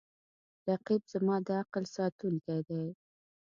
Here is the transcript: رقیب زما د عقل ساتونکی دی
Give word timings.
رقیب 0.67 1.01
زما 1.13 1.35
د 1.47 1.47
عقل 1.61 1.83
ساتونکی 1.95 2.59
دی 2.67 2.83